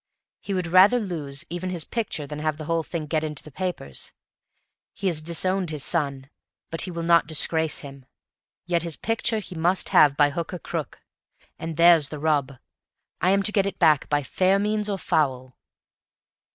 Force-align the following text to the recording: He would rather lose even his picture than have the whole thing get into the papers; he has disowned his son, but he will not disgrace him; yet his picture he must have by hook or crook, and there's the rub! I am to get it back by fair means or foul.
He 0.39 0.55
would 0.55 0.65
rather 0.65 0.99
lose 0.99 1.45
even 1.51 1.69
his 1.69 1.85
picture 1.85 2.25
than 2.25 2.39
have 2.39 2.57
the 2.57 2.65
whole 2.65 2.81
thing 2.81 3.05
get 3.05 3.23
into 3.23 3.43
the 3.43 3.51
papers; 3.51 4.13
he 4.95 5.05
has 5.05 5.21
disowned 5.21 5.69
his 5.69 5.83
son, 5.83 6.31
but 6.71 6.81
he 6.81 6.89
will 6.89 7.03
not 7.03 7.27
disgrace 7.27 7.81
him; 7.81 8.05
yet 8.65 8.81
his 8.81 8.97
picture 8.97 9.37
he 9.37 9.53
must 9.53 9.89
have 9.89 10.17
by 10.17 10.31
hook 10.31 10.55
or 10.55 10.57
crook, 10.57 11.01
and 11.59 11.77
there's 11.77 12.09
the 12.09 12.17
rub! 12.17 12.57
I 13.21 13.29
am 13.29 13.43
to 13.43 13.51
get 13.51 13.67
it 13.67 13.77
back 13.77 14.09
by 14.09 14.23
fair 14.23 14.57
means 14.57 14.89
or 14.89 14.97
foul. 14.97 15.55